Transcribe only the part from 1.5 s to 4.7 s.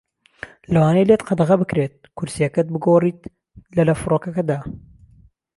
بکرێت کورسیەکەت بگۆڕیت لە لە فڕۆکەکەدا.